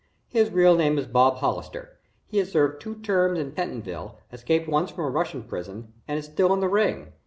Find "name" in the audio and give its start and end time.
0.75-0.97